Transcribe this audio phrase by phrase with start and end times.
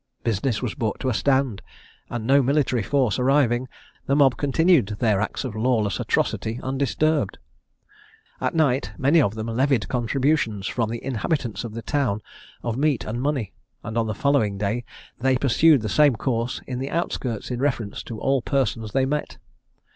[0.23, 1.61] Business was brought to a stand,
[2.09, 3.67] and no military force arriving,
[4.07, 7.37] the mob continued their acts of lawless atrocity undisturbed.
[8.41, 12.23] At night many of them levied contributions from the inhabitants of the town
[12.63, 13.53] of meat and money,
[13.83, 14.85] and on the following day
[15.19, 19.37] they pursued the same course in the outskirts in reference to all persons they met.